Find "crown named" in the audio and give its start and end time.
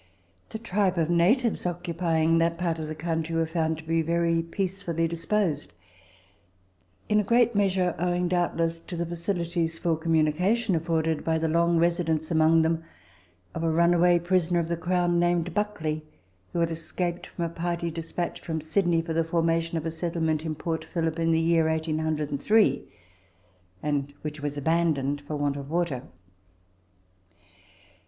14.75-15.53